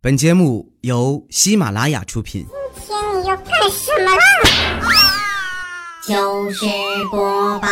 [0.00, 2.46] 本节目由喜马拉雅出品。
[2.86, 4.22] 今天你要干什么啦？
[6.06, 6.64] 就是
[7.10, 7.68] 播报。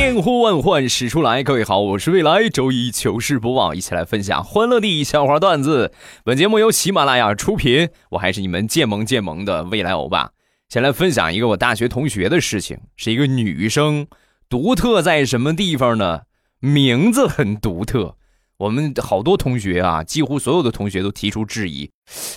[0.00, 5.92] 千呼万唤始出来，各位好，我是未来周一糗事播报，一起来分享欢乐的笑话段子。
[6.24, 10.30] 本节目由喜马拉雅出品，我还是你们建萌建萌的未来欧巴。
[10.70, 14.06] 先来分享一个我大学同学的事情，是一个女生，
[14.48, 16.22] 独特在什么地方呢？
[16.60, 18.16] 名字很独特。
[18.56, 21.90] 我们好多同学啊，几乎所有的同学都提出质疑：“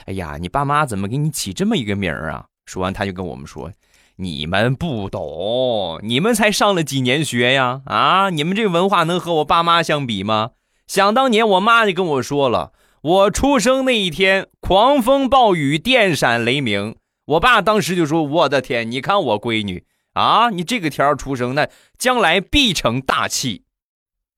[0.05, 3.71] 哎呀，你爸妈怎么给你起这么一个名儿啊？”说完，他就跟我们说。
[4.17, 7.81] 你们不懂，你们才上了几年学呀？
[7.85, 10.51] 啊，你们这文化能和我爸妈相比吗？
[10.85, 16.95] 想当年，我妈就跟我说了，我出生那一天，狂风暴雨，电闪雷鸣。
[17.25, 21.67] 我爸当时就说：“我的天，你看我闺女啊，你这个天儿出生，那
[21.97, 23.63] 将来必成大器。”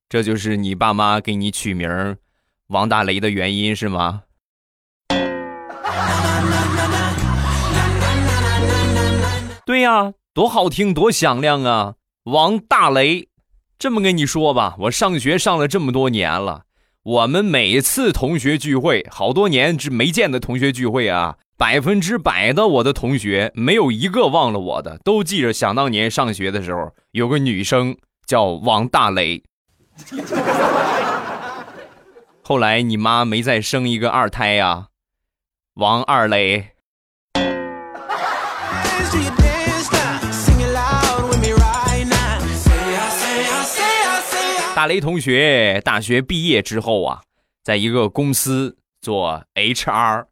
[0.08, 2.16] 这就是你爸妈给你取名
[2.68, 4.22] 王大雷的原因是吗？
[9.66, 11.96] 对呀，多好听，多响亮啊！
[12.22, 13.26] 王大雷，
[13.76, 16.66] 这么跟你说吧，我上学上了这么多年了，
[17.02, 29.42] 我们每次同学聚会，好多年之没见的同学聚会啊，百分之百的我的同学没有一个忘了我的，都记着想当年上学的时候有个女生叫王大雷。
[32.40, 34.90] 后来你妈没再生一个二胎呀，
[35.74, 36.75] 王二雷。
[44.76, 47.22] 大雷同学大学毕业之后啊，
[47.62, 50.26] 在一个公司做 HR，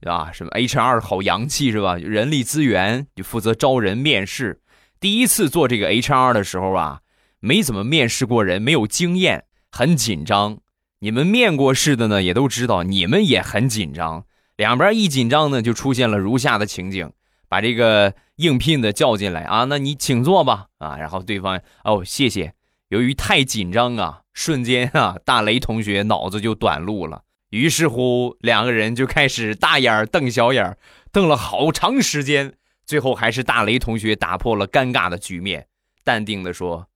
[0.00, 1.94] 啊，什么 HR 好洋气是吧？
[1.94, 4.60] 人力资源就负责招人面试。
[4.98, 7.02] 第一次做这个 HR 的时候啊，
[7.38, 10.58] 没怎么面试过人，没有经验，很紧张。
[10.98, 14.26] 你们面过试的呢，也都知道，你们也很紧张。
[14.56, 17.12] 两边一紧张呢，就出现了如下的情景：
[17.48, 20.96] 把这个应聘的叫进来啊，那你请坐吧啊。
[20.96, 22.54] 然后对方哦，谢谢。
[22.94, 27.22] 由于太紧张啊，瞬间啊，大雷同学脑子就短路了。
[27.50, 30.78] 于是乎，两个人就开始大眼瞪小眼，
[31.10, 32.54] 瞪了好长时间。
[32.86, 35.66] 最后还是大雷同学打破了尴尬的局面，
[36.04, 36.86] 淡定的说：“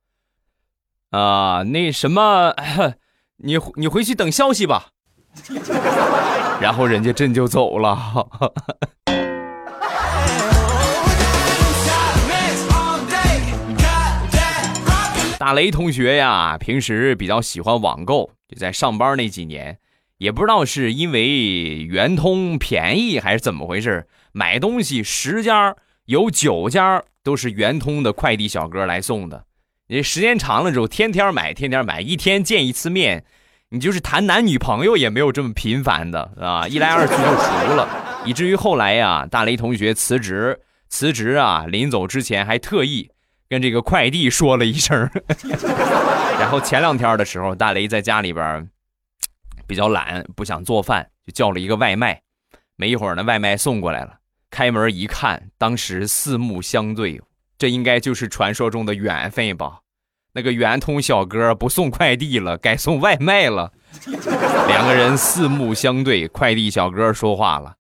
[1.11, 2.55] 啊，那什么，
[3.39, 4.91] 你你回去等消息吧。”
[6.63, 7.99] 然后人家真就走了。
[15.39, 19.79] 大雷同学呀，平时比较喜欢网购，就在上班那几年，
[20.17, 29.45] 也不知道是因为圆通便宜还是怎么回事，买东西十家有九家都是圆通的快递小哥来送的。
[29.87, 33.25] 你时间长了之后，天天买，天天买，一天见一次面，
[33.69, 37.89] 你就是谈男女朋友也没有这么频繁的啊， 一来二去就熟了，
[38.27, 43.09] 以至于后来呀，大雷同学辞职，辞职啊，临走之前还特意。
[43.49, 45.09] 跟这个快递说了一声，
[46.39, 48.69] 然后前两天的时候，大雷在家里边
[49.67, 52.21] 比较懒，不想做饭，就叫了一个外卖。
[52.77, 54.19] 没一会儿呢，外卖送过来了，
[54.51, 57.21] 开门一看，当时四目相对，
[57.59, 59.81] 这应该就是传说中的缘分吧？
[60.35, 63.73] 那个圆通小哥不送快递了，改送外卖了。
[64.69, 67.77] 两个人四目相对，快递小哥说话了：“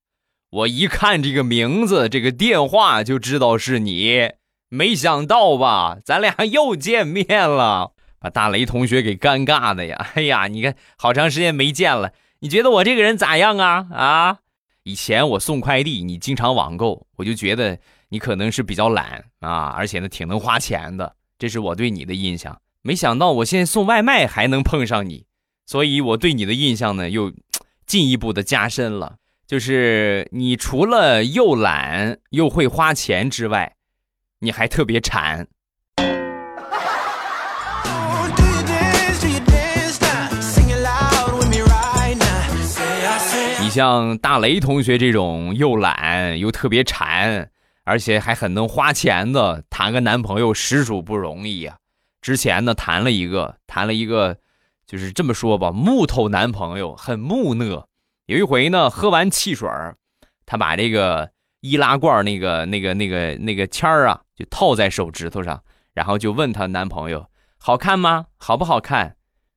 [0.50, 4.30] 我一看这个名字，这个电话就知道是你。”
[4.70, 10.10] 没想到吧，咱俩又见面了，把大雷同学给尴尬的呀！
[10.14, 13.86] 哎呀，你看，好长时间没见了，你觉得我这个人咋样啊？
[13.90, 14.38] 啊，
[14.82, 17.78] 以前我送快递，你经常网购，我就觉得
[18.10, 22.60] 你可能是比较懒啊，而且呢，挺能花钱的，这是我对你的印象。
[22.82, 25.24] 没想到我现在送外卖还能碰上你，
[25.64, 27.32] 所以我对你的印象呢又
[27.86, 33.76] 进一步的加深了，就是你除了又懒又会花钱之外。
[34.40, 35.48] 你还特别馋。
[43.60, 47.50] 你像大雷同学这种又懒又特别馋，
[47.82, 51.78] 而且还很能花钱的，谈个男朋友实属不容易呀。
[52.22, 54.38] 之前呢，谈了一个，谈了一个，
[54.86, 57.88] 就是这么说吧，木头男朋友很木讷。
[58.26, 59.68] 有一回呢，喝完汽水
[60.46, 61.32] 他把这个。
[61.60, 65.62] 易拉罐那个、那个、那个、那个签儿啊，就套在手指头上，
[65.92, 67.26] 然后就问她男朋友
[67.58, 68.26] ：“好看吗？
[68.36, 69.16] 好不好看？”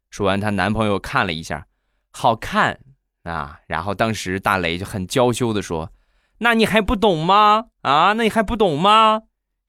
[0.09, 1.67] 说完，她男朋友看了一下，
[2.11, 2.79] 好看
[3.23, 3.59] 啊。
[3.67, 5.91] 然后当时大雷就很娇羞的说
[6.39, 7.65] ：“那你还不懂吗？
[7.81, 9.21] 啊，那你还不懂吗？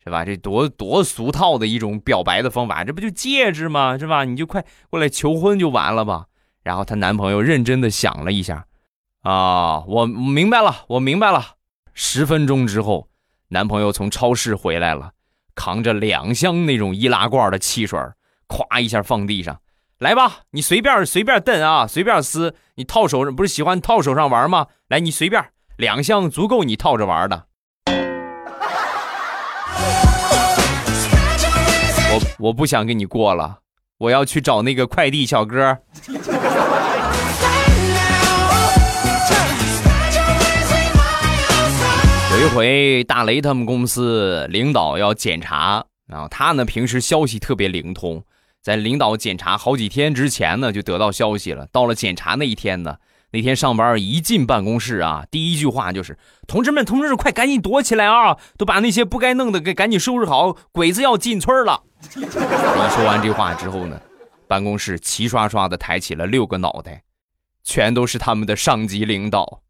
[0.02, 0.24] 是吧？
[0.24, 3.96] 这多多俗套的一种表白的方法，这不就戒指吗？
[3.98, 4.24] 是吧？
[4.24, 6.26] 你就快过来求婚就完了吧。
[6.64, 8.66] 然后她男朋友认真的想了一下，
[9.20, 11.56] 啊，我明白了，我明白了。
[11.94, 13.08] 十分钟之后，
[13.48, 15.12] 男朋友从超市回来了，
[15.54, 17.98] 扛着两箱那种易拉罐的汽水，
[18.48, 19.60] 咵一下放地上，
[19.98, 24.68] 来吧，你随便随便蹬啊，随便撕，你套手上不是喜欢套手上玩吗？
[24.88, 25.44] 来，你随便，
[25.76, 27.46] 两箱足够你套着玩的。
[32.14, 33.58] 我我不想跟你过了，
[33.98, 35.78] 我要去找那个快递小哥。
[42.42, 48.24] 一回，大雷他们公司领导要检查，然后他呢平时消息特别灵通，
[48.60, 51.68] 在领导检查好几天之前呢就得到消息了。
[51.70, 52.96] 到了检查那一天呢，
[53.30, 56.18] 那天上班一进办公室啊，第一句话就是
[56.48, 58.36] ：“同志们，同志们，快赶紧躲起来啊！
[58.58, 61.84] 都把那些不该弄的给赶紧收拾好，鬼子要进村了。”
[62.16, 64.00] 一说完这话之后呢，
[64.48, 67.04] 办公室齐刷刷的抬起了六个脑袋，
[67.62, 69.62] 全都是他们的上级领导。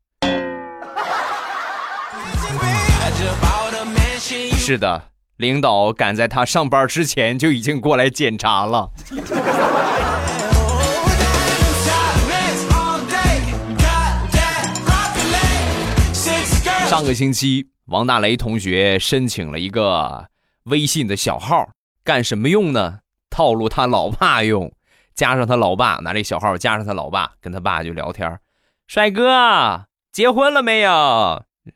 [4.72, 8.90] 是的，领导赶在他上班之前就已经过来检查了。
[16.88, 20.28] 上个星期，王大雷同学申请了一个
[20.64, 21.68] 微信的小号，
[22.02, 23.00] 干什么用呢？
[23.28, 24.72] 套路他老爸用，
[25.14, 28.38] 加上他老爸拿这小号，加上他老爸跟他爸就聊天。
[28.86, 30.90] 帅哥，结婚了没有？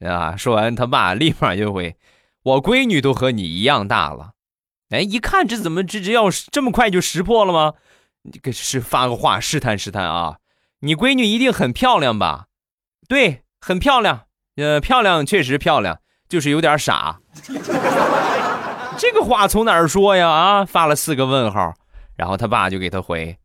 [0.01, 0.35] 啊！
[0.39, 1.95] 说完，他爸立马就会。
[2.47, 4.31] 我闺女都和你一样大了，
[4.91, 7.75] 哎，一看这怎么这这要这么快就识破了吗？
[8.33, 10.37] 这个是发个话试探试探啊！
[10.79, 12.47] 你闺女一定很漂亮吧？
[13.09, 15.99] 对，很漂亮，呃，漂亮确实漂亮，
[16.29, 17.19] 就是有点傻。
[18.97, 20.31] 这个话从哪儿说呀？
[20.31, 21.75] 啊，发了四个问号，
[22.15, 23.37] 然后他爸就给他回：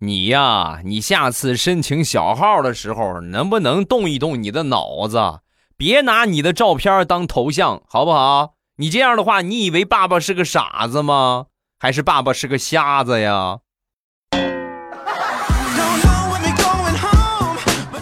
[0.00, 5.40] 你呀，你下次申请小号的时候，能不能动一动你的脑子？
[5.80, 8.52] 别拿你的照片当头像，好不好？
[8.76, 11.46] 你这样的话，你以为爸爸是个傻子吗？
[11.78, 13.60] 还是爸爸是个瞎子呀？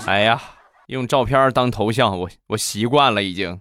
[0.07, 0.43] 哎呀，
[0.89, 3.61] 用照片当头像，我我习惯了已经。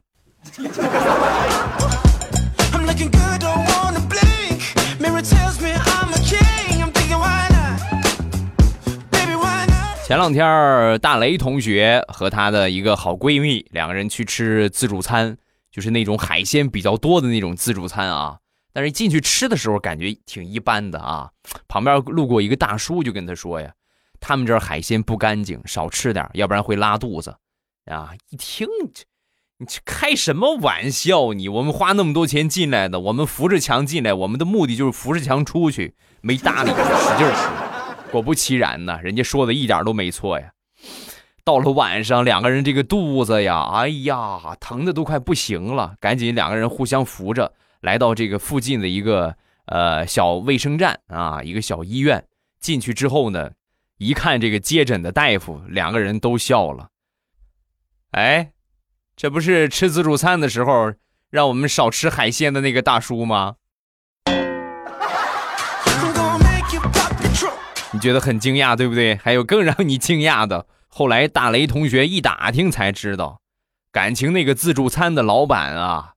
[10.08, 15.36] 前两天，大雷同学和她的一个好闺蜜两个人去吃自助餐，
[15.70, 18.38] 就是那种海鲜比较多的那种自助餐啊。
[18.72, 21.30] 但是进去吃的时候感觉挺一般的啊。
[21.68, 23.74] 旁边路过一个大叔，就跟他说呀
[24.22, 27.36] ：“他们这海鲜不干净，少吃点，要不然会拉肚子。”
[27.92, 29.04] 啊，一听这，
[29.58, 31.34] 你这开什么玩笑？
[31.34, 37.67] 你我们花那么多钱进来的，我们扶着墙进来，我们的目的就是扶着墙出去，没搭理，使劲吃。
[38.12, 40.52] 果不其然呢，人家说的一点都没错呀。
[41.44, 52.26] 到了晚上，两个人这个肚子呀，哎呀，疼的都快不行了，赶紧两个人互相扶着，来到这个附近的一个呃小卫生站啊，一个小医院。
[52.60, 53.52] 进去之后呢，
[53.98, 56.90] 一看这个接诊的大夫，两个人都笑了。
[58.12, 58.52] 哎，
[59.16, 60.94] 这不是吃自助餐的时候
[61.30, 63.56] 让我们少吃海鲜的那个大叔吗？
[68.00, 69.16] 觉得很惊讶，对不对？
[69.16, 73.42] 还有更让你惊讶的，后来大雷同学一打听才知道，
[73.92, 76.14] 感情那个自助餐的老板啊，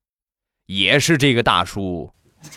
[0.66, 2.12] 也是这个大叔。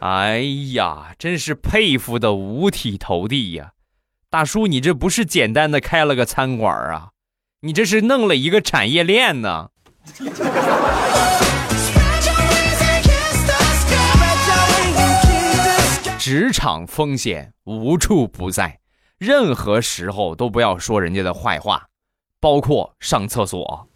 [0.00, 0.40] 哎
[0.74, 3.70] 呀，真是佩服的五体投地呀！
[4.28, 7.10] 大叔，你这不是简单的开了个餐馆啊，
[7.60, 9.70] 你这是弄了一个产业链呢。
[16.26, 18.80] 职场风险无处不在，
[19.18, 21.86] 任何时候都不要说人家的坏话，
[22.40, 23.86] 包括上厕所。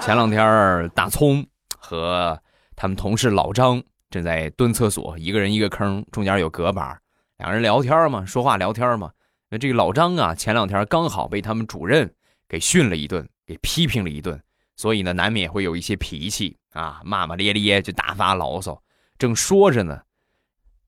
[0.00, 1.46] 前两天，大葱
[1.78, 2.40] 和
[2.74, 6.98] 他们同事老张正在蹲厕所，一个人一个坑，中间有隔板，
[7.36, 9.10] 两人聊天嘛，说话聊天嘛。
[9.50, 12.10] 那这个老张啊，前两天刚好被他们主任
[12.48, 14.42] 给训了一顿，给批评了一顿，
[14.76, 18.82] 所以呢，难免会有一些脾气啊，骂骂咧咧就大发牢骚。
[19.18, 20.00] 正说着呢。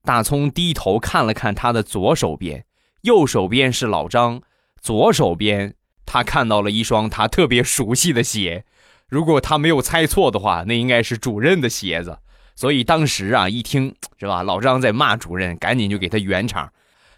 [0.05, 2.65] 大葱低头看了看他的左手边，
[3.03, 4.41] 右手边是老张，
[4.81, 5.73] 左手边
[6.05, 8.65] 他看到了一双他特别熟悉的鞋。
[9.07, 12.17] 如果他没有猜错的话，那应该是主任的鞋子。
[12.53, 16.71] 所以当时啊，一听是吧，老张在骂主任，赶紧就给他圆场。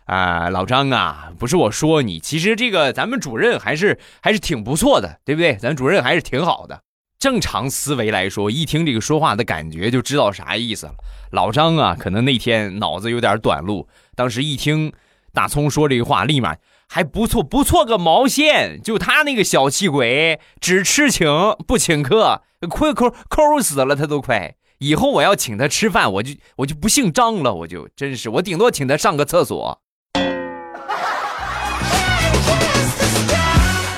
[0.06, 5.56] 啊，老张啊，不是我说你，其实这个咱们主任还是还是挺不错的，对不对？
[5.56, 6.84] 咱主任还是挺好的。
[7.18, 10.94] 正常思维来说，一听这个说话的感觉就知道啥意思了。
[11.32, 14.94] 老张啊，可能那天脑子有点短路，当时一听
[15.34, 16.56] 大葱说这个话，立马
[16.88, 18.80] 还不错，不错个毛线！
[18.84, 21.28] 就他那个小气鬼，只吃请
[21.66, 24.56] 不请客，亏抠抠死了他都快。
[24.78, 29.82] 以后我要请他吃饭，我就我就不姓张了，我就真是我顶多请他上个厕所。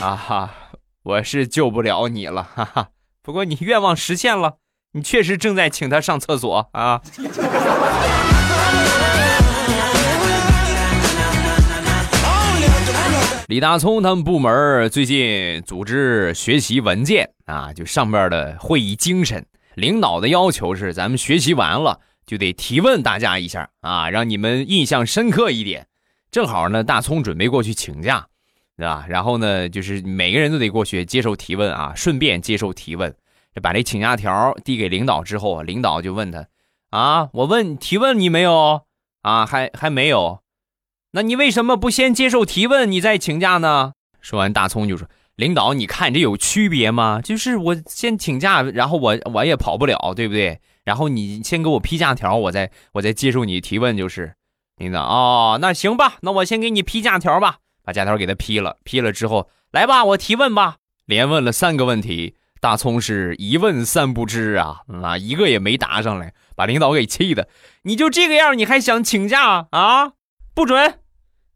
[0.01, 0.53] 啊哈，
[1.03, 2.89] 我是救不了你了，哈哈。
[3.27, 4.55] 不过你愿望实现了，
[4.93, 7.01] 你确实正在请他上厕所啊。
[13.49, 25.87] 李大聪他们部门最近组织学习文件啊，就上边的会议精神，领导的要求是，咱们学习完了就得提问大家一下啊，让你们印象深刻一点。
[26.31, 28.27] 正好呢，大聪准备过去请假。
[28.77, 29.05] 对吧？
[29.09, 33.13] 然后呢，就是每个人都得过去接受提问啊，顺便接受提问。
[33.59, 36.45] 把这请假条递给领导之后，领导就问他
[36.91, 38.83] ：“啊，我问提问你没有？
[39.23, 40.41] 啊，还还没有？
[41.13, 47.19] 那你为什么不先接受提问，你再请假呢？”说完，大葱就说：“领导，你看这有区别吗？
[47.19, 50.59] 就是我先请假，然后我我也跑不了，对不对？
[50.83, 54.35] 然后你先给我批假条，我再我再接受你提问，就是
[54.77, 57.57] 领导哦，那行吧，那我先给你批假条吧。”
[57.87, 60.75] 把假条给他批了，批了之后，来吧，我提问吧。
[61.05, 67.47] 连问了三个问题，大葱是一问三不知啊，啊，一个也没答上来，把领导给气的。
[67.83, 70.11] 你就这个样，你还想请假啊？
[70.53, 70.99] 不准！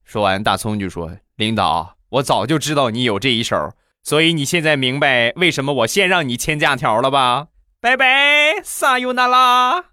[0.06, 7.48] 说完，大葱就说：“领导，我早就知道你有这一手，所以你现在明白为什么我先让你签假条了吧？
[7.82, 9.84] 拜拜，撒尤那拉。”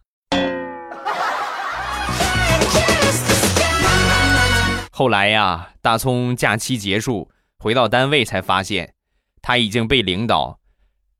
[4.98, 8.94] 后来呀，大葱假期结束回到单位，才发现
[9.40, 10.58] 他已经被领导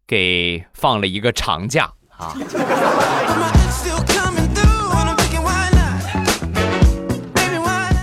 [0.05, 2.35] 给放了一个长假啊。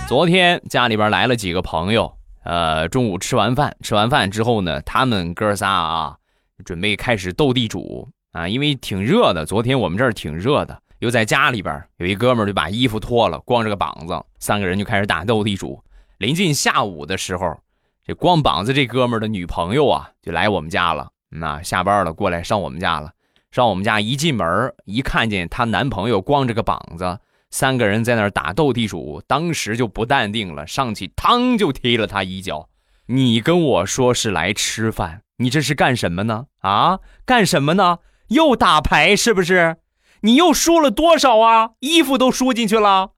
[0.08, 6.16] 昨天家里边来了几个朋友，呃，中午吃完饭，吃完饭之后呢，他们哥仨啊，
[6.64, 10.80] 准备开始斗地主啊，因为挺热的，昨天我们这儿挺热的。
[11.06, 15.80] 就在家里边，有一哥们就把衣服脱了，光着个膀子，三个人就开始打斗地主。
[16.18, 17.56] 临近下午的时候，
[18.04, 21.08] 这光膀子这哥们的女朋友啊，就来我们家了。
[21.28, 23.12] 那下班了，过来上我们家了。
[23.52, 27.20] 上我们家一进门，一看见她男朋友光着个膀子，
[27.50, 32.68] 三个人在那儿打斗地主，当时就不淡定了，上去嘡就踢了他一脚。
[33.06, 36.46] 你跟我说是来吃饭，你这是干什么呢？
[36.62, 37.98] 啊，干什么呢？
[38.30, 39.76] 又打牌是不是？
[40.20, 41.70] 你又输了多少啊？
[41.80, 43.10] 衣服都输进去了。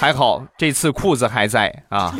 [0.00, 2.14] 还好这次裤子还在啊。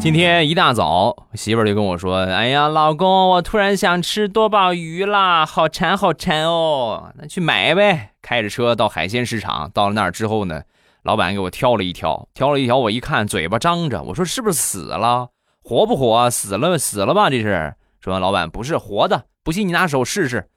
[0.00, 8.12] 今天一大早，媳妇儿就跟我说：“哎呀，老公，我突然想吃多宝鱼啦，好馋好馋哦。”那去买呗。
[8.22, 10.62] 开着车到海鲜市场，到了那儿之后呢？
[11.06, 15.28] 老板给我挑了一条，挑了一条，我一看嘴巴张着，我说是不是死了？
[15.62, 16.28] 活不活？
[16.28, 17.30] 死了死了吧？
[17.30, 17.76] 这是。
[18.00, 20.48] 说，老板不是活的，不信你拿手试试。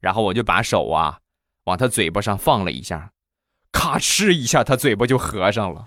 [0.00, 1.18] 然后我就把手啊
[1.64, 3.10] 往他嘴巴上放了一下，
[3.70, 5.84] 咔哧一下，他嘴巴就合上了。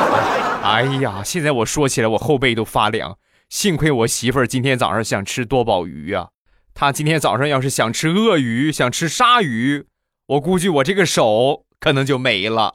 [0.62, 3.16] 哎呀，现在我说起来我后背都发凉。
[3.48, 6.28] 幸亏我媳妇儿今天早上想吃多宝鱼啊，
[6.74, 9.86] 她今天早上要是想吃鳄鱼、想吃鲨鱼，
[10.26, 12.74] 我估计我这个手可能就没了。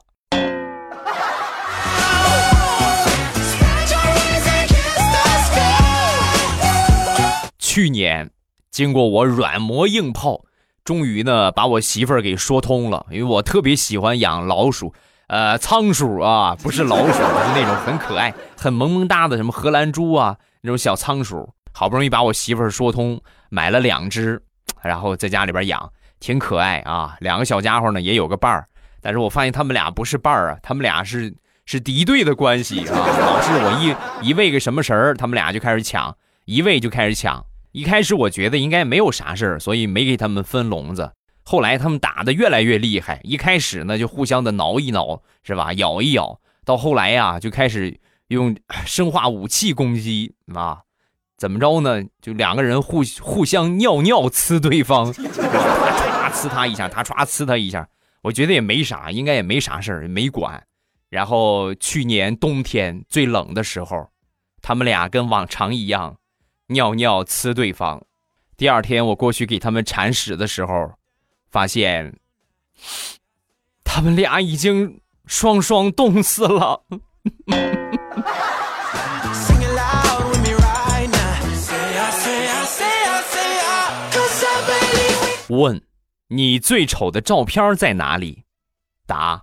[7.72, 8.30] 去年，
[8.70, 10.42] 经过我软磨硬泡，
[10.84, 13.06] 终于呢把我媳妇儿给说通了。
[13.08, 14.92] 因为我特别喜欢养老鼠，
[15.28, 17.22] 呃，仓鼠啊，不是老鼠，是
[17.54, 21.54] 那种很可爱、很萌萌哒的什么荷兰猪啊，那种小仓鼠。
[21.72, 24.42] 好不容易把我媳妇儿说通，买了两只，
[24.82, 27.16] 然后在家里边养，挺可爱啊。
[27.20, 28.66] 两个小家伙呢也有个伴儿，
[29.00, 32.92] 但是我发现他们俩不是伴儿啊，他们俩是是敌对的关系啊。
[32.92, 36.14] 老是我一一喂个什么食儿，他们俩就开始抢，
[36.44, 37.42] 一喂就开始抢。
[37.72, 41.12] 一开始我觉得应该没有啥事儿，所以没给他们分笼子。
[41.42, 45.72] 后来他们打的越来越厉害，一开始呢就互相的挠一挠，是吧？
[45.72, 47.98] 咬一咬，到后来呀就开始
[48.28, 50.82] 用生化武器攻击啊！
[51.36, 52.04] 怎么着呢？
[52.20, 57.88] 就两个人互互相尿尿呲对方，他唰呲他一下，他唰呲他一下。
[58.20, 60.62] 我觉得也没啥，应该也没啥事儿，没管。
[61.10, 64.08] 然后去年冬天最冷的时候，
[64.60, 66.16] 他们俩跟往常一样。
[66.68, 68.02] 尿尿呲对方，
[68.56, 70.92] 第二天我过去给他们铲屎的时候，
[71.50, 72.18] 发现
[73.84, 76.84] 他们俩已经双双冻死了。
[85.48, 85.82] 问：
[86.28, 88.44] 你最丑的照片在哪里？
[89.06, 89.42] 答：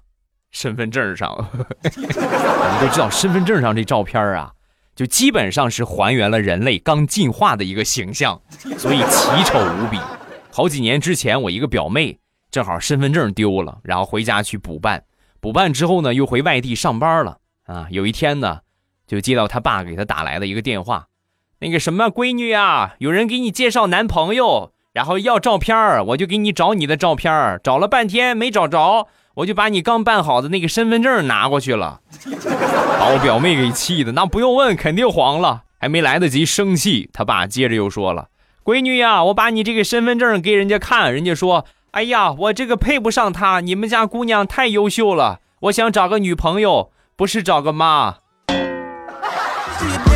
[0.50, 1.30] 身份证上。
[1.38, 4.52] 我们都知道，身份证上这照片啊，
[5.00, 8.42] 就基本上是还原了人类刚进化的一个形象，
[8.78, 9.98] 所以奇丑无比。
[10.52, 12.20] 好几年之前，我一个表妹
[12.52, 15.06] 正好身份证丢了，然后回家去补办。
[15.40, 17.38] 补办之后呢，又回外地上班了。
[17.64, 18.60] 啊，有一天呢，
[19.08, 21.08] 就接到他爸给他打来的一个电话，
[21.60, 24.74] 那个什么闺女啊，有人给你介绍男朋友。
[25.00, 32.02] 然后要照片我就给你找你的照片找了半天没找着，我就把你刚办好的那个身份证拿过去了，
[33.00, 35.62] 把我表妹给气的，那不用问，肯定黄了。
[35.80, 38.28] 还没来得及生气，他爸接着又说了
[38.62, 48.18] ：“闺女呀，我把你这个身份证给人家看，人家说，哎呀，我这个配不上她，你们家姑娘太优秀了，我想找个女朋友，不是找个妈。”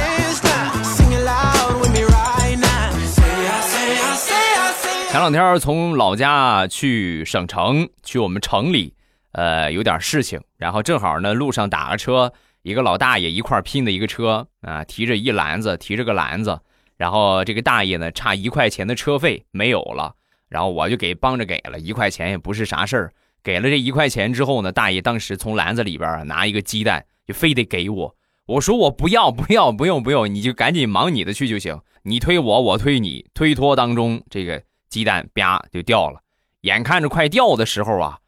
[5.13, 8.95] 前两天从老家去省城，去我们城里，
[9.33, 16.59] 呃，有点事情，然后正好呢，路上打个车，一个老大爷一块拼的一个车啊，提着一篮子，提着个篮子，
[16.97, 20.15] 然后这个大爷呢，差一块钱的车费没有了，
[20.49, 28.15] 然后我就给帮着给了一块钱，也不是啥事儿，给了这一块钱之后呢，大爷当时从篮子里边拿一个鸡蛋，就非得给我，
[28.47, 34.63] 我说我不要不要不用不用，你就赶紧忙你的去就行，你推我我推你，推脱当中这个。
[34.93, 36.21] 鸡蛋啪就掉了，
[36.61, 38.19] 眼看着快掉的时候啊，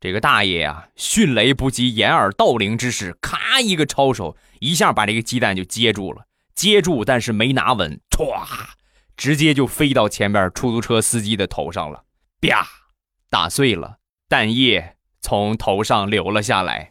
[0.00, 8.42] 这个大爷啊，迅雷不及掩耳盗铃之势，咔一个抄手，一下把这个鸡蛋就接住了，接住但是没拿稳，歘，
[9.18, 12.04] 直接就飞到前面出租车司机的头上了，
[12.40, 12.66] 啪，
[13.28, 16.90] 打碎了，蛋液从头上流了下来。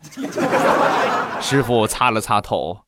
[1.41, 2.83] 师傅擦了擦头，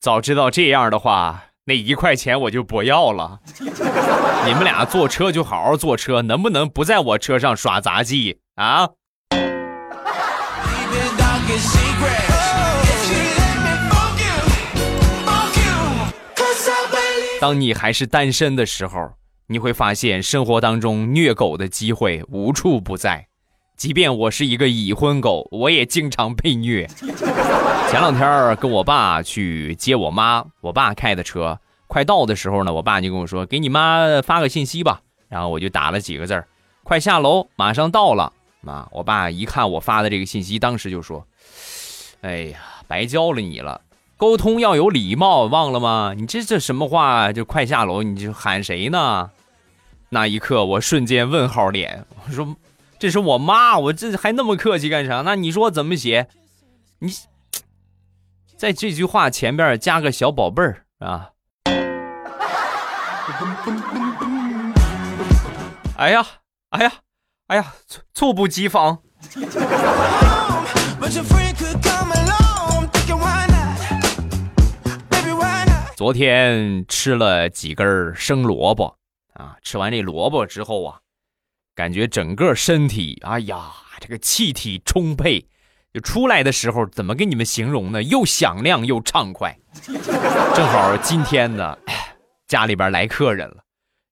[0.00, 1.45] 早知道这样的话。
[1.68, 8.88] 那一块钱我就不要了，你们俩坐车就好好坐车，能不能不在我车上耍杂技啊？
[17.40, 19.14] 当你还是单身的时候，
[19.48, 23.26] 你会发现生活当中虐狗的机会无处不在。
[23.76, 26.86] 即便我是一个已婚狗，我也经常被虐。
[27.90, 36.48] 前两天跟我爸去接我妈，我爸开的车，快到的时候呢，我爸就跟我说：“给你妈发个信息吧。”然后我就打了几个字儿
[36.82, 41.26] ：“快下楼，马上到了。”妈，我爸一看我发的这个信息，当时就说
[42.22, 42.58] ：“哎呀，
[42.88, 43.82] 白教了你了，
[44.16, 46.14] 沟通要有礼貌，忘了吗？
[46.16, 47.30] 你这这什么话？
[47.30, 49.30] 就快下楼，你就喊谁呢？”
[50.08, 52.56] 那一刻，我瞬间问号脸，我说。
[52.98, 55.20] 这是我妈，我这还那么客气干啥？
[55.20, 56.28] 那你说怎么写？
[57.00, 57.12] 你
[58.56, 61.30] 在这句话前边加个小宝贝儿啊！
[65.98, 66.26] 哎呀，
[66.70, 66.92] 哎呀，
[67.48, 68.98] 哎呀，猝猝不及防。
[75.94, 78.96] 昨天吃了几根生萝卜
[79.34, 81.00] 啊，吃完这萝卜之后啊。
[81.76, 85.46] 感觉整个身体，哎呀，这个气体充沛，
[85.92, 88.02] 就出来的时候怎么跟你们形容呢？
[88.02, 89.54] 又响亮又畅快。
[89.84, 91.76] 正好今天呢，
[92.48, 93.58] 家里边来客人了，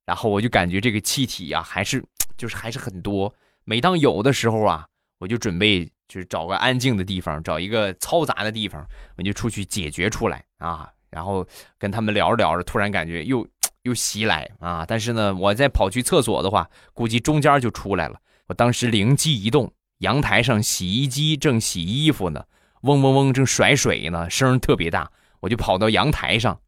[0.04, 2.04] 然后我就感觉这个气体呀，还是
[2.36, 3.34] 就是还是很多。
[3.64, 4.86] 每当有的时候啊，
[5.18, 10.90] 我就准备就是找个安静的地方，找一个嘈杂的地方，我就出去解决出来啊。
[11.08, 11.46] 然后
[11.78, 13.46] 跟他们聊着聊着，突然感觉又。
[13.84, 14.84] 又袭来啊！
[14.86, 18.18] 但是呢，我再跑去厕所的话，估计中间就出来了。
[18.48, 22.44] 我当时灵机一动，阳台上洗衣机正洗衣服呢，
[22.82, 25.10] 嗡嗡嗡正甩水呢，声特别大。
[25.40, 26.58] 我就跑到阳台上，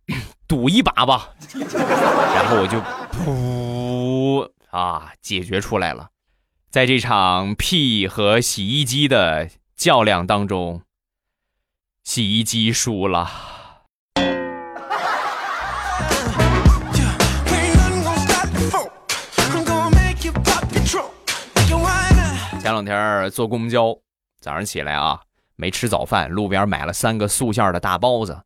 [0.46, 1.30] 赌一把吧。
[1.54, 2.78] 然后我就
[3.10, 6.10] 噗啊，解决出来了。
[6.68, 10.82] 在这场屁和洗衣机的较量当中，
[12.04, 13.30] 洗衣机输了。
[22.76, 23.96] 两天坐公交，
[24.38, 25.18] 早上起来啊，
[25.56, 28.38] 没吃早饭，路边买了三个素馅的大包子，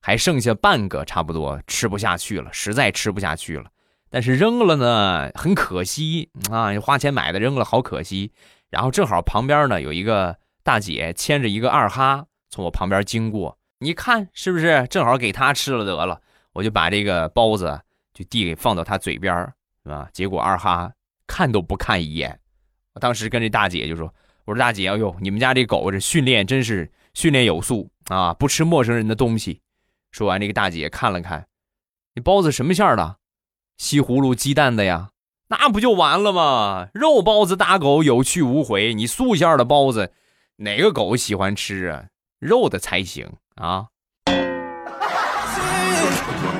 [0.00, 3.64] 还剩下半个，差不多吃不下去了，实在吃不下去了。
[4.10, 8.30] 但是扔了呢，很可惜啊，花钱买的扔了，好可惜。
[8.68, 16.20] 然后正好旁边呢有一个大姐牵着一个二哈从我旁边经过，你看是不是正好给他吃了得了？
[16.52, 17.80] 我就把这个包子
[18.12, 19.34] 就递给放到他嘴边
[19.84, 20.92] 啊，结果二哈
[21.26, 22.38] 看都不看一眼。
[22.98, 24.12] 当时跟这大姐就说
[24.44, 29.60] ：“我说大姐，哎呦，你们家这狗这训练真是训练有素啊，不吃陌生人的东西。”
[30.10, 31.46] 说完，这个大姐看了看，
[32.14, 33.16] 你包子什么馅的？
[33.76, 35.10] 西葫芦鸡蛋的呀？
[35.48, 36.88] 那不就完了吗？
[36.92, 38.94] 肉包子打狗有去无回。
[38.94, 40.12] 你素馅的包子，
[40.56, 42.06] 哪个狗喜欢吃啊？
[42.38, 43.86] 肉的才行啊！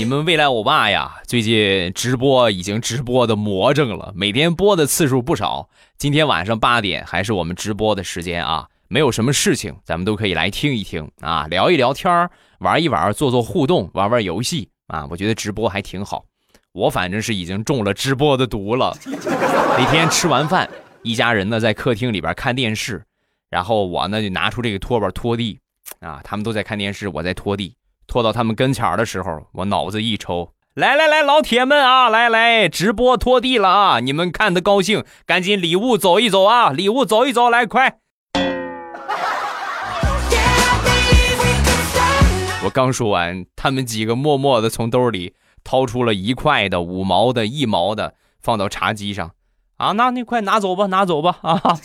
[0.00, 5.68] 你们未来欧巴呀，最近直播已经直播的魔怔了，每天播的次数不少。
[5.98, 15.06] 今天晚上八点还是我们直播的时间啊，没有什么事情，咱们都可以来听一听啊，聊一聊天玩一玩，做做互动，玩玩游戏啊。
[15.10, 16.24] 我觉得直播还挺好，
[16.72, 18.96] 我反正是已经中了直播的毒了。
[19.04, 20.66] 那天吃完饭，
[21.02, 23.04] 一家人呢在客厅里边看电视，
[23.50, 25.58] 然后我呢就拿出这个拖把拖地
[26.00, 27.74] 啊，他们都在看电视，我在拖地。
[28.10, 34.00] 拖到他们跟前的时候，我脑子一抽，来来来，老铁们啊，来来，直播拖地了啊！
[34.00, 36.70] 你们看的高兴，赶紧礼物走一走啊！
[36.70, 37.98] 礼物走一走，来快！
[42.64, 49.30] 我刚说完，他们几个默默的从兜里掏出了一块的、五毛的、一毛的，放到茶几上，
[49.76, 51.62] 啊，那你快拿走吧，拿走吧，啊！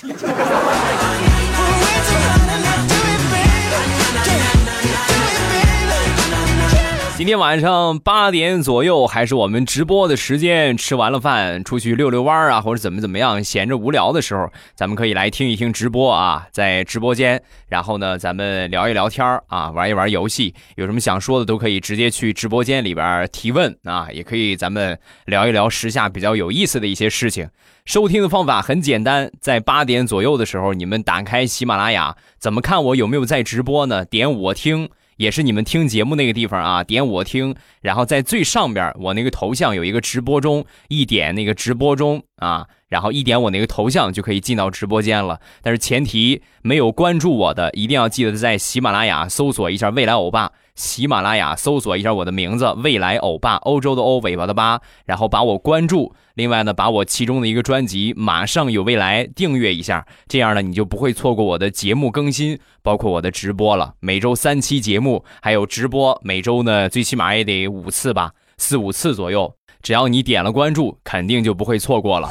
[7.18, 10.76] 今天晚上八点左右，还是我们直播的时间。
[10.76, 27.48] 吃完了饭，出去溜溜弯啊，或者怎么怎么样，闲着无聊的时候，咱们可以来听一听直播啊， 在直播间，然后呢，咱们聊一聊天啊，玩一玩游戏，有什么想说的都可以直接去直播间里边提问啊，也可以咱们聊一聊时下比较有意思的一些事情。
[27.86, 34.04] 收听的方法很简单，在八点左右的时候，你们打开喜马拉雅，怎么看我有没有在直播呢？
[34.04, 34.90] 点我听。
[35.18, 45.40] 也是你们听节目那个地方啊，点我听，然后在最上边我那个头像有一个直播中，一点那个直播中啊，然后一点我那个头像就可以进到直播间了。
[45.62, 50.52] 但是前提没有关注我的，一定要记得在喜马拉雅搜索一下未来欧巴。
[50.76, 56.14] 喜马拉雅搜索一下我的名字“未来欧巴”，欧洲的欧，尾巴的巴，然后把我关注。
[56.36, 63.94] 另外呢，把我其中的一个专辑《马上有未来》订阅一下，这样呢，你就不会错过我的节目更新，包括我的直播了。
[64.02, 69.56] 每周三期节目，还有直播，每周呢最起码也得五次吧，四五次左右。
[69.82, 72.30] 只要你点了关注，肯定就不会错过了。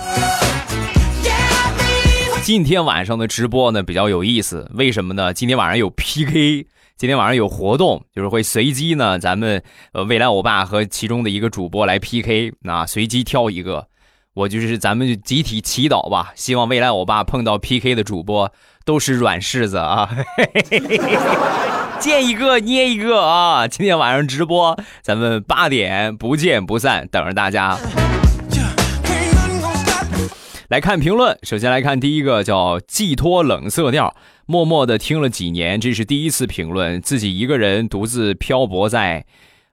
[2.42, 5.32] 今天晚上的直播呢比较有意思，为什么呢？
[5.32, 6.66] 今天晚上有 PK。
[6.96, 9.60] 今天晚上有活动，就是会随机呢，咱们
[9.92, 13.88] 呃未来欧巴和其中的一个主播来 PK，那随机挑一个，
[14.34, 18.52] 我就是咱们就集体祈祷吧，希望未来我爸碰到 PK 的主播
[18.84, 20.10] 都是软柿子啊，
[22.00, 23.68] 见一个捏一个啊！
[23.68, 27.78] 今天晚上直播，咱们八点不见不散，等着大家。
[30.66, 34.16] 来看评论，首先来看第一个叫寄托冷色调。
[34.46, 39.24] 默默的听了几年，这是第一次评论自己一个人独自漂泊在，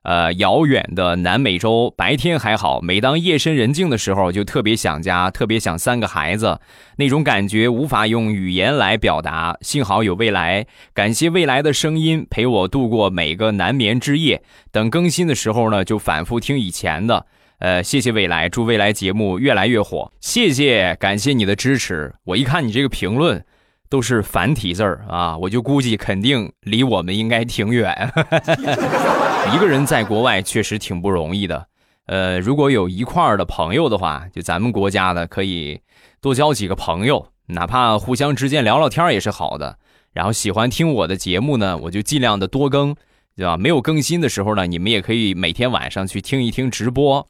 [0.04, 1.94] 呃遥远的南美洲。
[1.98, 6.60] 白天还好，每当夜深人静的时候，就特别想家，特别想三个孩子，
[6.98, 9.58] 那种感觉无法用语言来表达。
[9.62, 14.42] 幸好有未来，感谢未来的声音陪我度过每个难眠之夜。
[14.72, 17.26] 等更新的时候呢，就反复听以前的。
[17.60, 20.12] 呃，谢谢未来，祝未来节目越来越火。
[20.20, 22.14] 谢谢，感谢你的支持。
[22.26, 23.44] 我一看你这个评论。
[23.92, 27.94] 都是繁体字儿啊，我就估计肯定离我们应该挺远。
[29.49, 31.67] 一个人在国外确实挺不容易的。
[32.06, 35.80] 呃，如果有一块儿的朋友的话，就咱们国家的，可以
[36.21, 39.77] 多交几个朋友，哪怕互相之间聊聊天也是好的。
[40.13, 42.95] 然后喜欢听我的节目呢，我就尽量的多更，
[43.36, 43.58] 对吧？
[43.58, 47.27] 没有更新的时候呢，你们也可以每天晚上去听一听直播。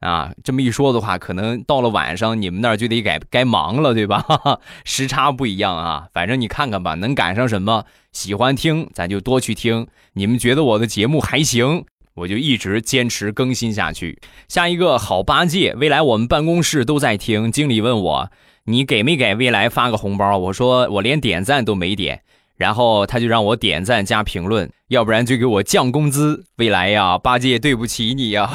[0.00, 4.24] 啊，这么一说的话，可能到了晚上你们那儿就得该该忙了，对吧？
[4.84, 9.88] 时差不一样啊，反正你看看吧，能赶上什么喜欢听，咱就多去听。
[10.12, 11.84] 你们觉得我的节目还行，
[12.14, 14.20] 我就一直坚持更新下去。
[14.48, 17.50] 下一个好八戒，未来我们办公室都在听。
[17.50, 18.30] 经理问我，
[18.64, 20.38] 你给没给未来发个红包？
[20.38, 22.22] 我说我连点赞都没点。
[22.58, 26.44] 然后他就让我点赞加评论，要不然就给我降工资。
[26.56, 28.50] 未来呀，八戒对不起你呀！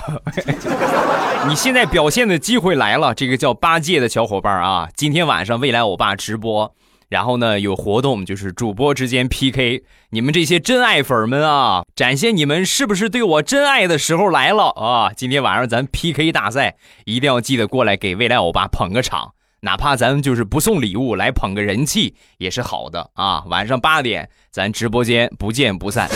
[1.48, 6.76] 你现在表现的机会来了，这个叫八戒的小伙伴啊，今天晚上未来欧巴直播，
[7.08, 15.12] 然后呢有活动，就是主播之间 PK，你们这些真爱粉们啊，展现你们是不是对我真爱的时候来了啊！
[15.16, 19.34] 今天晚上咱 PK 大赛，一定要记得过来给未来欧巴捧个场。
[19.64, 23.46] 哪怕咱们就是不送礼物来捧个人气也是好的啊！
[23.48, 26.10] 晚上八点咱直播间不见不散。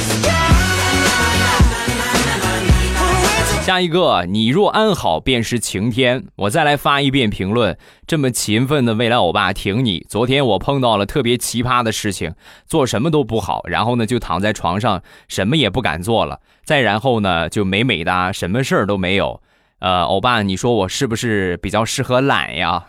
[3.61, 6.25] 下一个，你若安好，便是晴天。
[6.35, 10.05] 我再来发一遍评论，这么勤奋的未来欧巴挺你。
[10.09, 12.33] 昨天我碰到了特别奇葩的事情，
[12.65, 16.41] 做什么都不好，然后呢就躺在床上，什么也不敢做了。
[16.65, 19.41] 再然后呢就美美哒，什么事儿都没有。
[19.79, 22.85] 呃，欧巴，你说我是不是比较适合懒呀？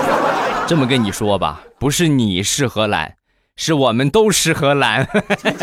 [0.66, 3.16] 这么跟你说吧，不是你适合懒。
[3.56, 5.06] 是我们都适合懒，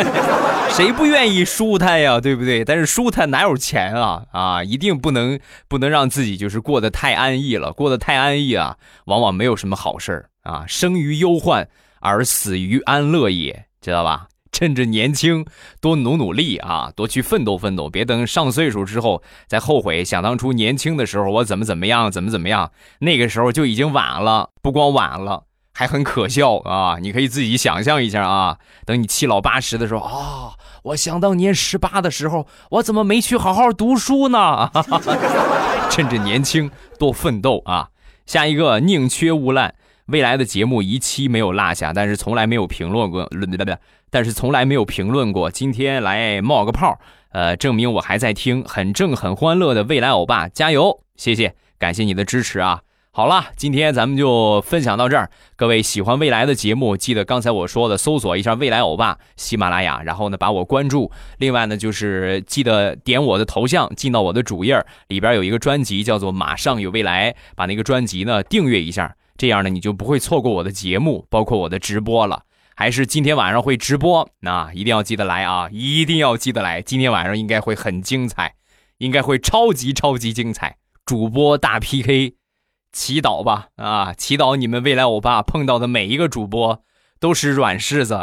[0.69, 2.19] 谁不愿意舒坦呀？
[2.21, 2.63] 对不对？
[2.63, 4.23] 但是舒坦哪有钱啊？
[4.31, 10.63] 啊，一定不能不能让自己就是过得太安逸了，过得太安逸啊，往往没有什么好事儿啊。
[10.67, 11.67] 生于忧患
[12.01, 14.27] 而死于安乐也，知道吧？
[14.57, 15.45] 趁着年轻
[15.79, 20.03] 多努努力啊，多去奋斗奋斗，别等上岁数之后再后悔。
[20.03, 25.43] 想当初年轻的时候我怎么怎么样，怎么怎么样，那个时候就已经晚了，不光晚了。
[25.75, 26.97] 还很可笑啊！
[26.99, 28.57] 你可以自己想象一下啊。
[28.83, 34.71] 等你七老八十的时候啊，我想当年十八的时候，我怎么没去好好读书呢？
[35.91, 37.89] 趁着年轻多奋斗啊！
[38.25, 39.75] 下一个宁缺毋滥，
[40.07, 43.29] 未来的节目一期没有落下，但是从来没有评论过，
[44.09, 45.49] 但是从来没有评论过。
[45.51, 51.01] 今天来冒个泡，呃，证明我还在听，很正很欢乐的未来欧巴，加油！
[51.15, 52.81] 谢谢，感谢你的支持啊！
[53.11, 55.27] 好了，今天咱们就分享到这儿。
[55.55, 61.11] 各位喜欢未来的节目，记得刚才我说的，搜索一下“未来欧巴”喜马拉雅，然后呢把我关注。
[61.39, 72.43] 另外呢，就是记得点我的头像，进到我的主页里边有一个专辑叫做《马上有未来》，把那个专辑呢订阅一下，这样呢你就不会错过我的节目，包括我的直播了。
[72.79, 75.67] 还是今天晚上会直播，那一定要记得来啊！
[75.71, 78.53] 一定要记得来，今天晚上应该会很精彩，
[78.99, 82.35] 应该会超级超级精彩，主播大 PK。
[82.91, 86.83] 祈祷吧，啊，祈祷你们未来欧巴碰到的每一个主播
[87.19, 88.13] 都是软柿子。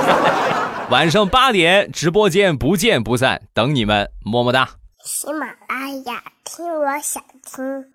[0.92, 4.72] 晚上八点直播间不见不散，等你们，么么哒。
[5.02, 7.93] 喜马拉雅听，我想听。